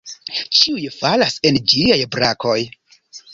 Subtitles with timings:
[0.59, 2.57] Ĉiuj falas en ĝiaj brakoj.